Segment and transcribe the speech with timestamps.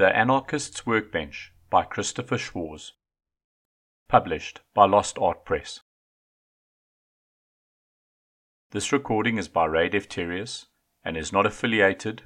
[0.00, 2.94] The Anarchist's Workbench by Christopher Schwarz.
[4.08, 5.80] Published by Lost Art Press.
[8.70, 10.68] This recording is by Ray Defterius
[11.04, 12.22] and is not affiliated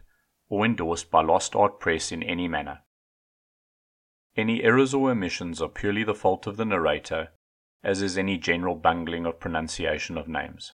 [0.49, 2.83] or endorsed by Lost Art Press in any manner.
[4.37, 7.33] Any errors or omissions are purely the fault of the narrator,
[7.83, 10.75] as is any general bungling of pronunciation of names.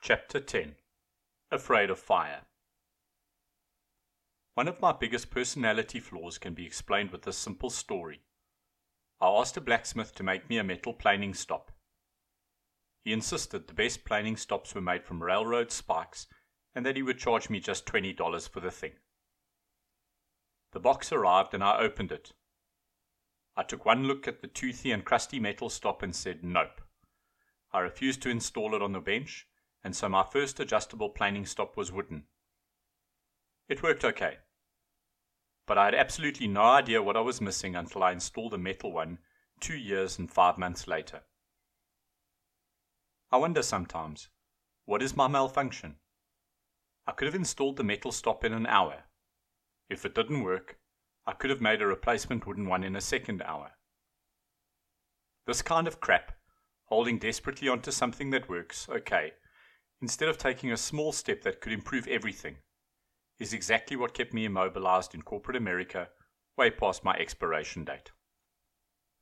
[0.00, 0.76] Chapter 10
[1.50, 2.42] Afraid of Fire
[4.54, 8.20] One of my biggest personality flaws can be explained with this simple story.
[9.20, 11.72] I asked a blacksmith to make me a metal planing stop.
[13.02, 16.28] He insisted the best planing stops were made from railroad spikes
[16.72, 18.92] and that he would charge me just $20 for the thing.
[20.72, 22.32] The box arrived and I opened it.
[23.56, 26.80] I took one look at the toothy and crusty metal stop and said nope.
[27.72, 29.48] I refused to install it on the bench,
[29.82, 32.24] and so my first adjustable planing stop was wooden.
[33.68, 34.38] It worked okay.
[35.66, 38.92] But I had absolutely no idea what I was missing until I installed a metal
[38.92, 39.18] one
[39.60, 41.22] two years and five months later.
[43.32, 44.28] I wonder sometimes,
[44.84, 45.96] what is my malfunction?
[47.06, 49.04] I could have installed the metal stop in an hour.
[49.88, 50.78] If it didn't work,
[51.26, 53.72] I could have made a replacement wooden one in a second hour.
[55.46, 56.32] This kind of crap,
[56.86, 59.32] holding desperately onto something that works, okay,
[60.00, 62.56] instead of taking a small step that could improve everything,
[63.38, 66.08] is exactly what kept me immobilized in corporate America
[66.56, 68.12] way past my expiration date.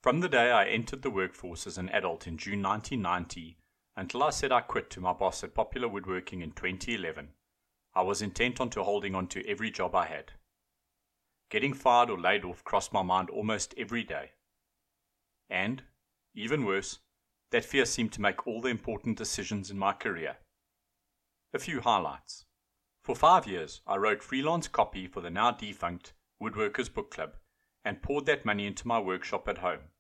[0.03, 3.57] From the day I entered the workforce as an adult in June 1990
[3.97, 7.31] until I said I quit to my boss at Popular Woodworking in 2011,
[7.95, 10.33] I was intent on to holding on to every job I had.
[11.51, 14.33] Getting fired or laid off crossed my mind almost every day.
[15.51, 15.83] And,
[16.35, 16.99] even worse,
[17.51, 20.39] that fear seemed to make all the important decisions in my career.
[21.53, 22.47] A few highlights.
[23.02, 27.35] For five years, I wrote freelance copy for the now defunct Woodworkers Book Club
[27.85, 29.90] and poured that money into my workshop at home.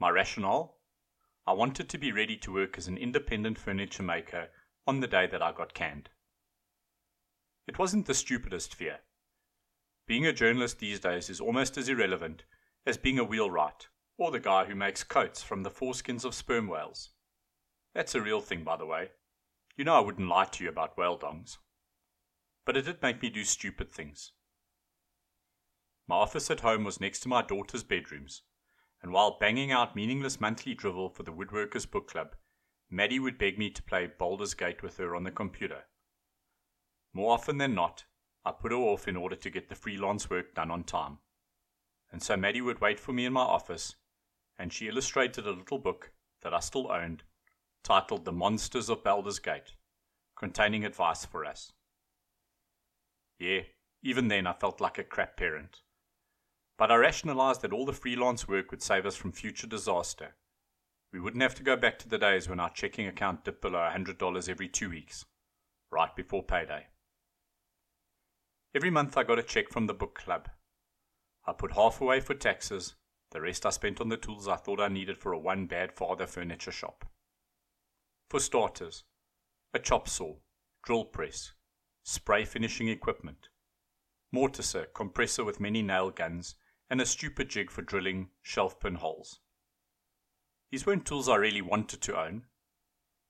[0.00, 0.78] My rationale?
[1.46, 4.48] I wanted to be ready to work as an independent furniture maker
[4.84, 6.10] on the day that I got canned.
[7.68, 8.98] It wasn't the stupidest fear.
[10.08, 12.42] Being a journalist these days is almost as irrelevant
[12.84, 13.86] as being a wheelwright
[14.18, 17.10] or the guy who makes coats from the foreskins of sperm whales.
[17.94, 19.12] That's a real thing, by the way.
[19.76, 21.58] You know I wouldn't lie to you about whale dongs.
[22.64, 24.32] But it did make me do stupid things.
[26.06, 28.42] My office at home was next to my daughter's bedrooms,
[29.02, 32.36] and while banging out meaningless monthly drivel for the Woodworkers Book Club,
[32.90, 35.84] Maddie would beg me to play Baldur's Gate with her on the computer.
[37.12, 38.04] More often than not,
[38.44, 41.18] I put her off in order to get the freelance work done on time.
[42.10, 43.96] And so Maddie would wait for me in my office,
[44.58, 46.12] and she illustrated a little book
[46.42, 47.22] that I still owned,
[47.82, 49.76] titled The Monsters of Baldur's Gate,
[50.36, 51.72] containing advice for us.
[53.42, 53.62] Yeah,
[54.04, 55.80] even then I felt like a crap parent.
[56.78, 60.36] But I rationalized that all the freelance work would save us from future disaster.
[61.12, 63.90] We wouldn't have to go back to the days when our checking account dipped below
[63.92, 65.24] $100 every two weeks,
[65.90, 66.86] right before payday.
[68.76, 70.48] Every month I got a check from the book club.
[71.44, 72.94] I put half away for taxes,
[73.32, 75.92] the rest I spent on the tools I thought I needed for a one bad
[75.92, 77.06] father furniture shop.
[78.30, 79.02] For starters,
[79.74, 80.36] a chop saw,
[80.84, 81.54] drill press,
[82.02, 83.48] spray finishing equipment,
[84.34, 86.54] mortiser, compressor with many nail guns,
[86.90, 89.40] and a stupid jig for drilling shelf pin holes.
[90.70, 92.46] These weren't tools I really wanted to own,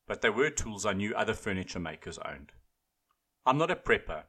[0.06, 2.52] but they were tools I knew other furniture makers owned.
[3.44, 4.24] I'm not a prepper,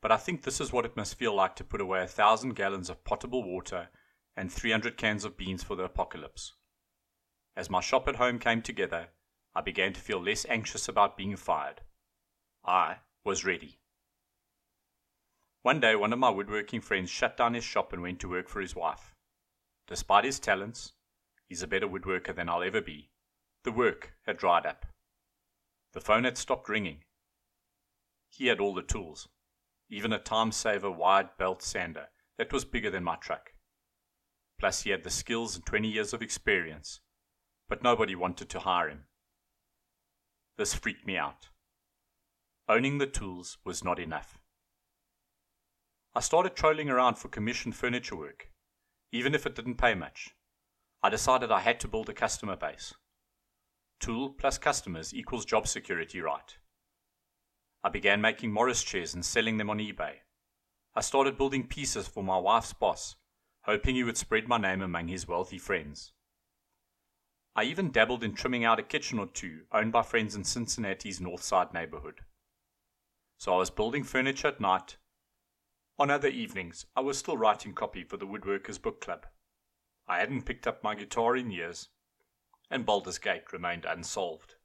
[0.00, 2.54] but I think this is what it must feel like to put away a thousand
[2.56, 3.88] gallons of potable water
[4.36, 6.54] and 300 cans of beans for the apocalypse.
[7.56, 9.08] As my shop at home came together,
[9.54, 11.82] I began to feel less anxious about being fired.
[12.64, 13.78] I was ready.
[15.64, 18.50] One day, one of my woodworking friends shut down his shop and went to work
[18.50, 19.14] for his wife.
[19.86, 20.92] Despite his talents,
[21.48, 23.08] he's a better woodworker than I'll ever be.
[23.62, 24.84] The work had dried up.
[25.94, 27.04] The phone had stopped ringing.
[28.28, 29.28] He had all the tools
[29.88, 33.54] even a time saver wide belt sander that was bigger than my truck.
[34.58, 37.00] Plus, he had the skills and 20 years of experience,
[37.70, 39.04] but nobody wanted to hire him.
[40.58, 41.48] This freaked me out.
[42.68, 44.38] Owning the tools was not enough.
[46.16, 48.48] I started trolling around for commissioned furniture work,
[49.10, 50.30] even if it didn't pay much.
[51.02, 52.94] I decided I had to build a customer base.
[53.98, 56.56] Tool plus customers equals job security, right?
[57.82, 60.14] I began making Morris chairs and selling them on eBay.
[60.94, 63.16] I started building pieces for my wife's boss,
[63.62, 66.12] hoping he would spread my name among his wealthy friends.
[67.56, 71.20] I even dabbled in trimming out a kitchen or two owned by friends in Cincinnati's
[71.20, 72.20] North Side neighborhood.
[73.38, 74.96] So I was building furniture at night,
[75.96, 79.26] On other evenings, I was still writing copy for the Woodworkers Book Club.
[80.08, 81.88] I hadn't picked up my guitar in years,
[82.68, 84.56] and Baldur's Gate remained unsolved.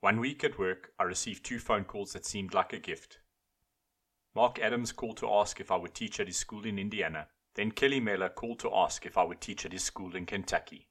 [0.00, 3.18] One week at work, I received two phone calls that seemed like a gift.
[4.36, 7.26] Mark Adams called to ask if I would teach at his school in Indiana.
[7.56, 10.88] Then Kelly Mehler called to ask if I would teach at his school in Kentucky.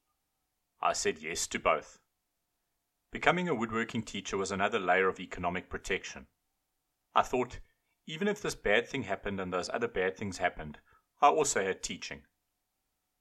[0.81, 2.00] I said yes to both.
[3.12, 6.25] Becoming a woodworking teacher was another layer of economic protection.
[7.13, 7.60] I thought,
[8.07, 10.79] even if this bad thing happened and those other bad things happened,
[11.21, 12.23] I also had teaching.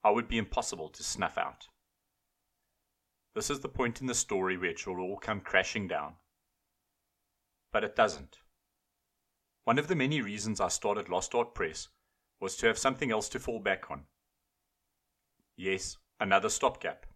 [0.02, 1.68] I would be impossible to snuff out.
[3.34, 6.14] This is the point in the story where it will all come crashing down.
[7.72, 8.38] But it doesn't.
[9.64, 11.88] One of the many reasons I started Lost Art Press
[12.38, 14.04] was to have something else to fall back on.
[15.56, 17.06] Yes, another stopgap.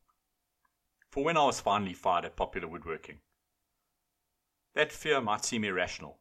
[1.10, 3.18] For when I was finally fired at popular woodworking.
[4.74, 6.18] That fear might seem irrational.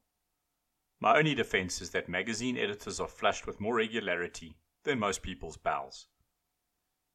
[0.99, 5.57] My only defense is that magazine editors are flushed with more regularity than most people's
[5.57, 6.07] bowels.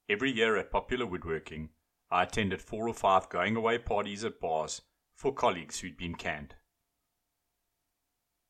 [0.09, 1.71] Every year at Popular Woodworking,
[2.11, 4.83] I attended four or five going away parties at bars
[5.15, 6.55] for colleagues who'd been canned.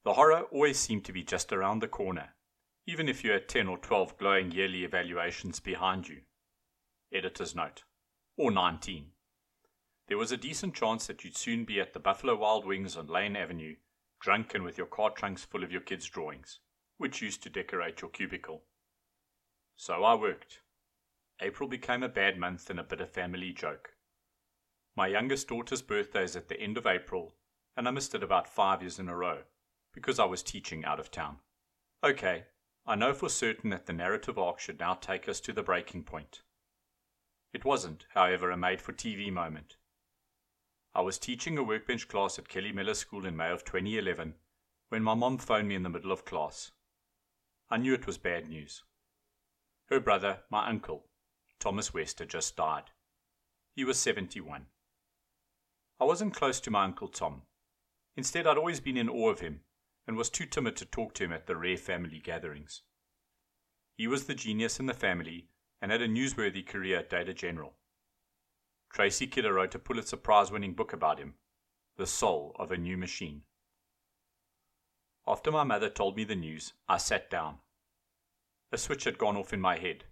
[0.04, 2.34] The horror always seemed to be just around the corner,
[2.86, 6.22] even if you had 10 or 12 glowing yearly evaluations behind you.
[7.12, 7.84] Editor's note.
[8.36, 9.12] Or 19.
[10.08, 13.06] There was a decent chance that you'd soon be at the Buffalo Wild Wings on
[13.06, 13.76] Lane Avenue,
[14.22, 16.60] drunk and with your car trunks full of your kids' drawings,
[16.96, 18.62] which used to decorate your cubicle.
[19.76, 20.60] So I worked.
[21.40, 23.94] April became a bad month and a bit of family joke.
[24.94, 27.34] My youngest daughter's birthday is at the end of April,
[27.76, 29.38] and I missed it about five years in a row
[29.92, 31.38] because I was teaching out of town.
[32.04, 32.44] Okay,
[32.86, 36.04] I know for certain that the narrative arc should now take us to the breaking
[36.04, 36.42] point.
[37.52, 39.76] It wasn't, however, a made for TV moment.
[40.94, 44.34] I was teaching a workbench class at Kelly Mehler School in May of 2011
[44.90, 46.72] when my mom phoned me in the middle of class.
[47.70, 48.82] I knew it was bad news.
[49.86, 51.06] Her brother, my uncle,
[51.58, 52.90] Thomas West had just died.
[53.74, 54.66] He was 71.
[55.98, 57.42] I wasn't close to my Uncle Tom.
[58.14, 59.60] Instead, I'd always been in awe of him
[60.06, 62.82] and was too timid to talk to him at the rare family gatherings.
[63.96, 65.48] He was the genius in the family
[65.80, 67.72] and had a newsworthy career at Data General.
[68.92, 71.32] Tracy Kidder wrote a Pulitzer Prize winning book about him,
[71.96, 73.44] The Soul of a New Machine.
[75.26, 77.60] After my mother told me the news, I sat down.
[78.70, 80.04] A switch had gone off in my head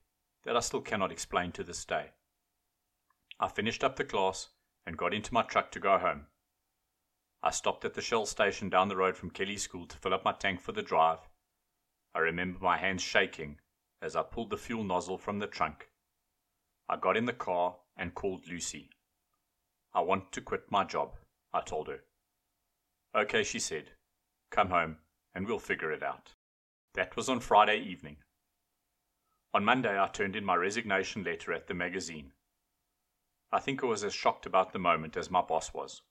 [0.45, 2.13] that I still cannot explain to this day.
[3.39, 4.49] I finished up the class
[4.87, 6.29] and got into my truck to go home.
[7.43, 10.25] I stopped at the Shell station down the road from Kelly School to fill up
[10.25, 11.29] my tank for the drive.
[12.15, 13.61] I remember my hands shaking
[14.01, 15.90] as I pulled the fuel nozzle from the trunk.
[16.93, 18.91] I got in the car and called Lucy.
[19.95, 21.15] I want to quit my job,
[21.53, 22.01] I told her.
[23.15, 23.93] Okay, she said.
[24.51, 24.97] Come home
[25.33, 26.35] and we'll figure it out.
[26.95, 28.17] That was on Friday evening.
[29.55, 32.33] On Monday, I turned in my resignation letter at the magazine.
[33.53, 36.03] I think I was as shocked about the moment as my boss was.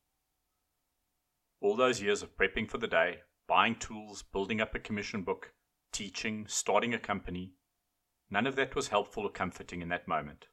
[1.59, 3.17] All those years of prepping for the day,
[3.49, 5.51] buying tools, building up a commission book,
[5.91, 7.51] teaching, starting a company,
[8.29, 10.47] none of that was helpful or comforting in that moment.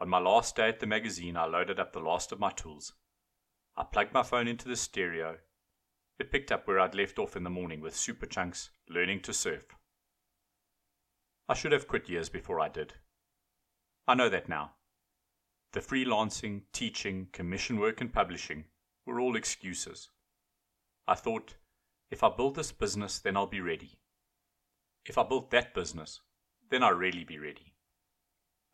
[0.00, 2.94] On my last day at the magazine, I loaded up the last of my tools.
[3.76, 5.36] I plugged my phone into the stereo.
[6.18, 9.66] It picked up where I'd left off in the morning with Superchunk's learning to surf.
[11.48, 12.94] I should have quit years before I did.
[14.08, 14.72] I know that now.
[15.72, 18.64] The freelancing, teaching, commission work, and publishing
[19.04, 20.10] were all excuses.
[21.06, 21.56] I thought,
[22.10, 23.98] if I build this business, then I'll be ready.
[25.04, 26.20] If I built that business,
[26.70, 27.74] then I'll really be ready.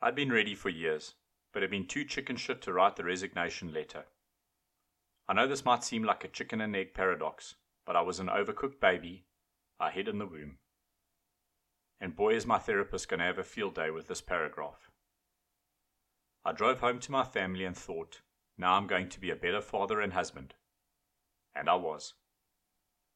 [0.06, 1.16] I'd been ready for years,
[1.52, 4.04] but had been too chicken shit to write the resignation letter.
[5.26, 8.28] I know this might seem like a chicken and egg paradox, but I was an
[8.28, 9.24] overcooked baby,
[9.80, 10.58] I hid in the womb.
[12.00, 14.92] And boy, is my therapist going to have a field day with this paragraph.
[16.44, 18.20] I drove home to my family and thought,
[18.56, 20.54] now I'm going to be a better father and husband.
[21.52, 22.14] And I was.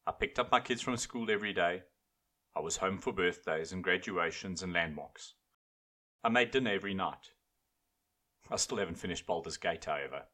[0.08, 1.84] I picked up my kids from school every day.
[2.56, 5.34] I was home for birthdays and graduations and landmarks.
[6.22, 7.30] I made dinner every night.
[8.50, 10.24] I still haven't finished Baldur's Gate, however.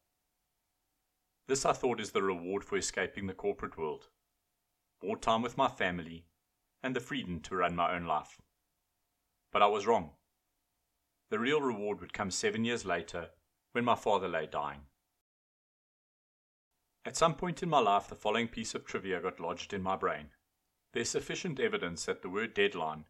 [1.47, 4.09] This I thought is the reward for escaping the corporate world.
[5.03, 6.27] More time with my family,
[6.83, 8.41] and the freedom to run my own life.
[9.53, 10.11] But I was wrong.
[11.31, 13.31] The real reward would come seven years later
[13.73, 14.83] when my father lay dying.
[17.05, 19.95] At some point in my life, the following piece of trivia got lodged in my
[19.95, 20.31] brain.
[20.93, 23.05] There's sufficient evidence that the word deadline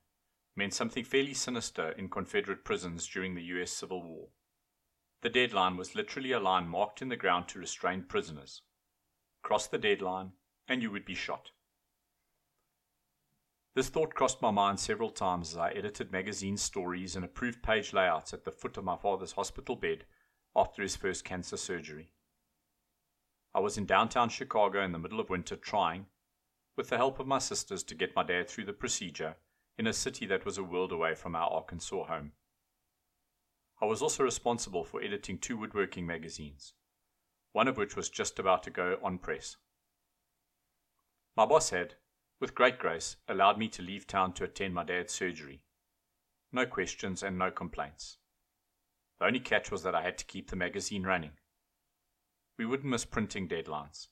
[0.56, 4.28] meant something fairly sinister in Confederate prisons during the US Civil War.
[5.22, 8.62] The deadline was literally a line marked in the ground to restrain prisoners.
[9.42, 10.32] Cross the deadline,
[10.66, 11.50] and you would be shot.
[13.74, 17.92] This thought crossed my mind several times as I edited magazine stories and approved page
[17.92, 20.06] layouts at the foot of my father's hospital bed
[20.54, 22.12] after his first cancer surgery.
[23.54, 26.06] I was in downtown Chicago in the middle of winter trying,
[26.76, 29.36] with the help of my sisters, to get my dad through the procedure
[29.78, 32.32] in a city that was a world away from our Arkansas home.
[33.80, 36.72] I was also responsible for editing two woodworking magazines,
[37.52, 39.56] one of which was just about to go on press.
[41.36, 41.96] My boss had,
[42.40, 45.62] with great grace, allowed me to leave town to attend my dad's surgery.
[46.52, 48.16] No questions and no complaints.
[49.18, 51.32] The only catch was that I had to keep the magazine running.
[52.58, 54.08] We wouldn't miss printing deadlines.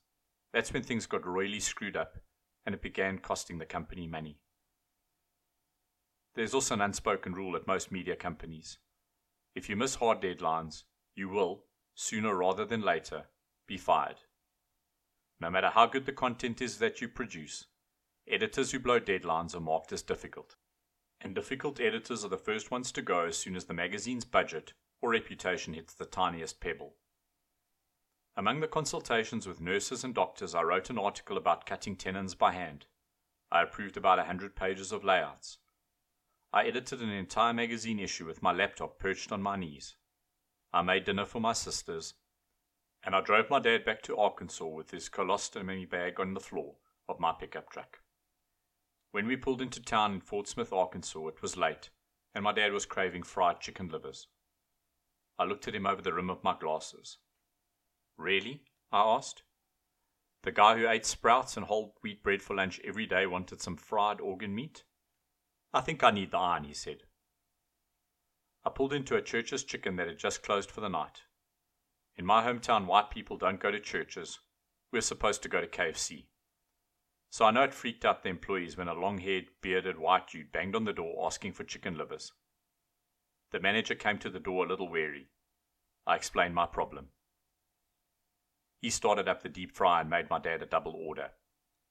[0.52, 2.18] That's when things got royally screwed up
[2.66, 4.40] and it began costing the company money.
[6.34, 8.78] There's also an unspoken rule at most media companies.
[9.54, 10.82] If you miss hard deadlines,
[11.14, 11.64] you will,
[11.94, 13.24] sooner rather than later,
[13.66, 14.16] be fired.
[15.40, 17.66] No matter how good the content is that you produce,
[18.26, 20.56] Editors who blow deadlines are marked as difficult.
[21.20, 24.72] And difficult editors are the first ones to go as soon as the magazine's budget
[25.02, 26.96] or reputation hits the tiniest pebble.
[28.36, 32.52] Among the consultations with nurses and doctors, I wrote an article about cutting tenons by
[32.52, 32.86] hand.
[33.52, 35.58] I approved about a hundred pages of layouts.
[36.54, 39.96] I edited an entire magazine issue with my laptop perched on my knees.
[40.72, 42.14] I made dinner for my sisters,
[43.02, 46.76] and I drove my dad back to Arkansas with his colostomy bag on the floor
[47.08, 48.02] of my pickup truck.
[49.10, 51.90] When we pulled into town in Fort Smith, Arkansas, it was late,
[52.36, 54.28] and my dad was craving fried chicken livers.
[55.36, 57.18] I looked at him over the rim of my glasses.
[58.16, 58.62] Really?
[58.92, 59.42] I asked.
[60.44, 63.76] The guy who ate sprouts and whole wheat bread for lunch every day wanted some
[63.76, 64.84] fried organ meat?
[65.74, 67.02] I think I need the iron, he said.
[68.64, 71.22] I pulled into a Church's chicken that had just closed for the night.
[72.14, 74.38] In my hometown, white people don't go to churches.
[74.92, 76.26] We're supposed to go to KFC.
[77.30, 80.52] So I know it freaked out the employees when a long haired, bearded white dude
[80.52, 82.30] banged on the door asking for chicken livers.
[83.50, 85.26] The manager came to the door a little wary.
[86.06, 87.08] I explained my problem.
[88.80, 91.32] He started up the deep fryer and made my dad a double order,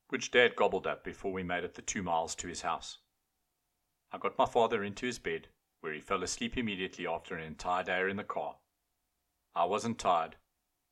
[0.08, 3.00] which dad gobbled up before we made it the two miles to his house.
[4.14, 5.48] I got my father into his bed,
[5.82, 8.58] where he fell asleep immediately after an entire day in the car.
[9.56, 10.36] I wasn't tired,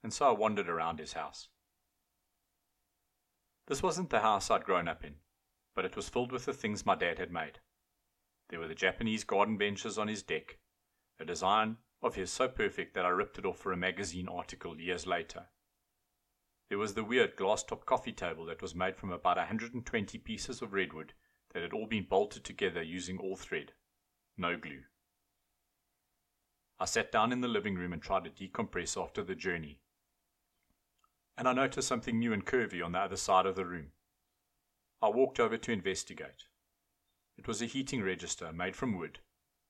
[0.02, 1.50] and so I wandered around his house.
[3.68, 5.18] This wasn't the house I'd grown up in,
[5.76, 7.60] but it was filled with the things my dad had made.
[8.50, 10.58] There were the Japanese garden benches on his deck,
[11.20, 14.82] a design of his so perfect that I ripped it off for a magazine article
[14.82, 15.46] years later.
[16.70, 20.18] There was the weird glass top coffee table that was made from about a 120
[20.18, 21.14] pieces of redwood
[21.54, 23.74] that had all been bolted together using all thread,
[24.38, 24.84] no glue.
[26.80, 29.80] I sat down in the living room and tried to decompress after the journey
[31.42, 33.94] and I noticed something new and curvy on the other side of the room.
[35.02, 36.46] I walked over to investigate.
[37.36, 39.20] It was a heating register made from wood,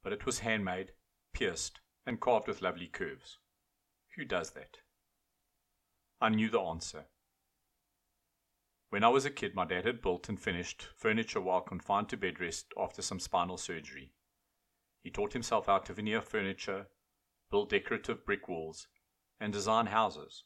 [0.04, 0.92] but it was handmade,
[1.34, 3.38] pierced, and carved with lovely curves.
[4.18, 4.80] Who does that?
[6.20, 7.06] I knew the answer.
[8.92, 12.18] When I was a kid, my dad had built and finished furniture while confined to
[12.18, 14.12] bed rest after some spinal surgery.
[15.02, 16.88] He taught himself how to veneer furniture,
[17.50, 18.90] build decorative brick walls,
[19.40, 20.44] and design houses.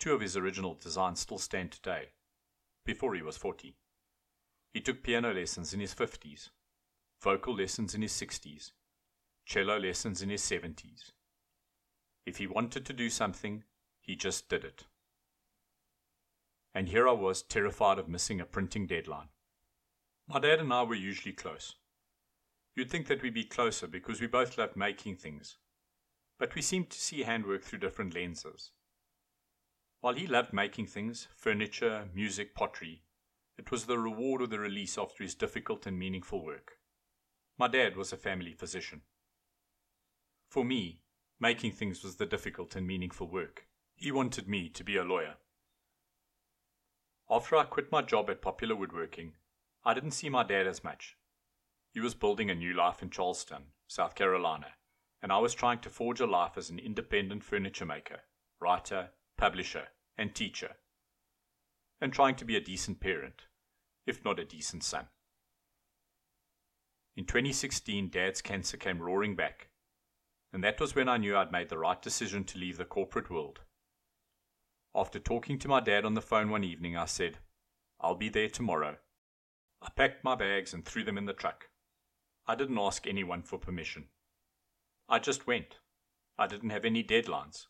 [0.00, 2.08] Two of his original designs still stand today,
[2.84, 3.76] before he was 40.
[4.72, 6.48] He took piano lessons in his 50s,
[7.22, 8.72] vocal lessons in his 60s,
[9.46, 11.12] cello lessons in his 70s.
[12.26, 13.62] If he wanted to do something,
[14.00, 14.86] he just did it.
[16.74, 19.28] And here I was, terrified of missing a printing deadline.
[20.28, 21.76] My dad and I were usually close.
[22.74, 25.56] You'd think that we'd be closer because we both loved making things,
[26.38, 28.70] but we seemed to see handwork through different lenses.
[30.00, 33.02] While he loved making things, furniture, music, pottery,
[33.56, 36.78] it was the reward or the release after his difficult and meaningful work.
[37.58, 39.02] My dad was a family physician.
[40.48, 41.00] For me,
[41.40, 43.66] making things was the difficult and meaningful work.
[43.96, 45.34] He wanted me to be a lawyer.
[47.30, 49.34] After I quit my job at Popular Woodworking,
[49.84, 51.14] I didn't see my dad as much.
[51.92, 54.68] He was building a new life in Charleston, South Carolina,
[55.20, 58.20] and I was trying to forge a life as an independent furniture maker,
[58.60, 60.76] writer, publisher, and teacher,
[62.00, 63.42] and trying to be a decent parent,
[64.06, 65.08] if not a decent son.
[67.14, 69.68] In 2016, Dad's cancer came roaring back,
[70.50, 73.28] and that was when I knew I'd made the right decision to leave the corporate
[73.28, 73.60] world.
[74.98, 77.38] After talking to my dad on the phone one evening, I said,
[78.00, 78.96] I'll be there tomorrow.
[79.80, 81.68] I packed my bags and threw them in the truck.
[82.48, 84.08] I didn't ask anyone for permission.
[85.08, 85.78] I just went.
[86.36, 87.66] I didn't have any deadlines.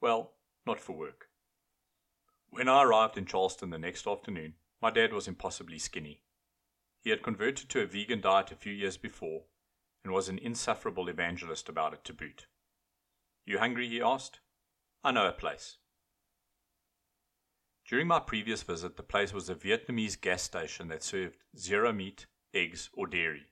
[0.00, 1.26] Well, not for work.
[2.48, 6.22] When I arrived in Charleston the next afternoon, my dad was impossibly skinny.
[7.02, 9.42] He had converted to a vegan diet a few years before
[10.02, 12.46] and was an insufferable evangelist about it to boot.
[13.44, 13.86] You hungry?
[13.86, 14.40] he asked.
[15.04, 15.76] I know a place.
[17.88, 22.26] During my previous visit, the place was a Vietnamese gas station that served zero meat,
[22.52, 23.46] eggs, or dairy.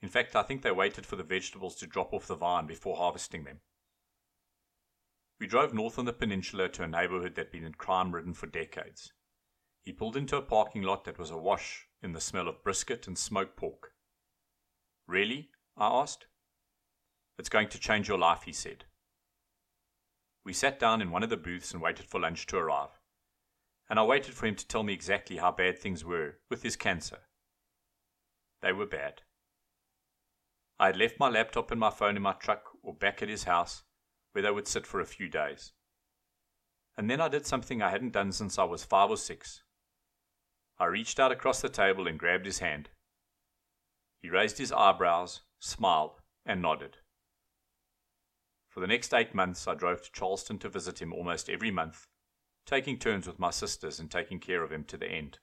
[0.00, 2.96] In fact, I think they waited for the vegetables to drop off the vine before
[2.96, 3.62] harvesting them.
[5.40, 8.46] We drove north on the peninsula to a neighborhood that had been crime ridden for
[8.46, 9.12] decades.
[9.82, 13.18] He pulled into a parking lot that was awash in the smell of brisket and
[13.18, 13.90] smoked pork.
[15.08, 15.50] Really?
[15.76, 16.26] I asked.
[17.40, 18.84] It's going to change your life, he said.
[20.44, 22.93] We sat down in one of the booths and waited for lunch to arrive.
[23.94, 26.74] And I waited for him to tell me exactly how bad things were with his
[26.74, 27.28] cancer.
[28.60, 29.22] They were bad.
[30.80, 33.44] I had left my laptop and my phone in my truck or back at his
[33.44, 33.84] house,
[34.32, 35.74] where they would sit for a few days.
[36.96, 39.62] And then I did something I hadn't done since I was five or six.
[40.76, 42.88] I reached out across the table and grabbed his hand.
[44.20, 46.96] He raised his eyebrows, smiled, and nodded.
[48.70, 52.08] For the next eight months, I drove to Charleston to visit him almost every month,
[52.66, 55.38] taking turns with my sisters and taking care of him to the end.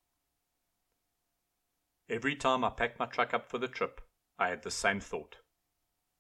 [2.10, 4.02] Every time I packed my truck up for the trip,
[4.38, 5.38] I had the same thought.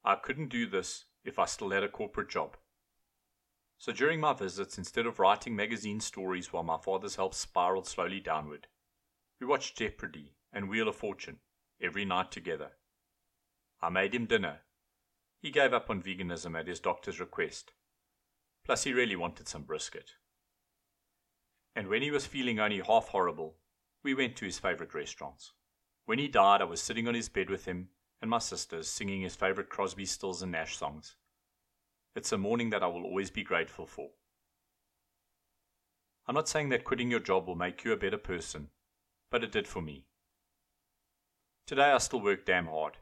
[0.03, 2.55] I couldn't do this if I still had a corporate job.
[3.77, 8.19] So during my visits, instead of writing magazine stories while my father's health spiraled slowly
[8.19, 8.67] downward,
[9.39, 11.39] we watched Jeopardy and Wheel of Fortune
[11.81, 12.73] every night together.
[13.81, 14.59] I made him dinner.
[15.41, 17.73] He gave up on veganism at his doctor's request.
[18.63, 20.11] Plus, he really wanted some brisket.
[21.75, 23.55] And when he was feeling only half horrible,
[24.03, 25.53] we went to his favorite restaurants.
[26.05, 27.89] When he died, I was sitting on his bed with him
[28.21, 31.15] and my sisters singing his favorite Crosby, Stills, and Nash songs.
[32.15, 34.09] It's a morning that I will always be grateful for.
[36.27, 38.69] I'm not saying that quitting your job will make you a better person,
[39.29, 40.05] but it did for me.
[41.65, 42.97] Today I still work damn hard.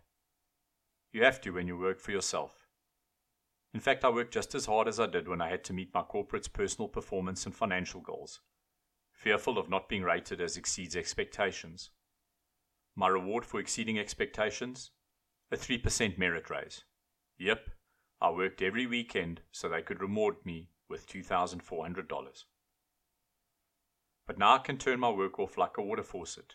[1.11, 2.67] You have to when you work for yourself.
[3.73, 5.93] In fact, I work just as hard as I did when I had to meet
[5.93, 8.41] my corporate's personal performance and financial goals,
[9.19, 11.89] fearful of not being rated as exceeds expectations.
[12.95, 14.91] My reward for exceeding expectations?
[15.51, 16.85] A 3% merit raise.
[17.37, 17.69] Yep,
[18.21, 22.43] I worked every weekend so they could reward me with $2,400.
[24.25, 26.53] But now I can turn my work off like a water faucet.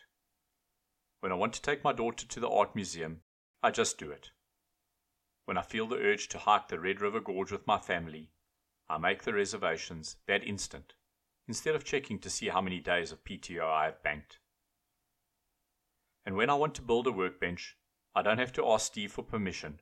[1.19, 3.21] When I want to take my daughter to the art museum,
[3.61, 4.31] I just do it.
[5.45, 8.31] When I feel the urge to hike the Red River Gorge with my family,
[8.89, 10.93] I make the reservations that instant,
[11.47, 14.39] instead of checking to see how many days of PTO I have banked.
[16.25, 17.77] And when I want to build a workbench,
[18.15, 19.79] I don't have to ask Steve for permission.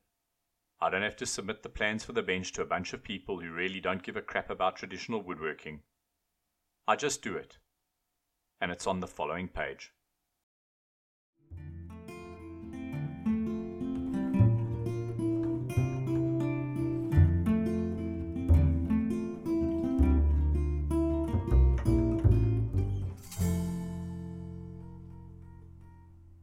[0.82, 3.40] I don't have to submit the plans for the bench to a bunch of people
[3.40, 5.82] who really don't give a crap about traditional woodworking.
[6.88, 7.58] I just do it.
[8.60, 9.94] And it's on the following page.